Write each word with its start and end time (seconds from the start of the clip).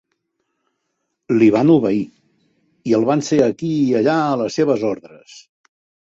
Li 1.41 1.49
van 1.55 1.67
obeir, 1.73 1.99
i 2.91 2.95
el 2.99 3.05
van 3.09 3.21
ser 3.27 3.39
aquí 3.49 3.69
i 3.83 3.91
allà 3.99 4.15
a 4.31 4.39
les 4.41 4.57
seves 4.61 4.87
ordres. 4.93 5.37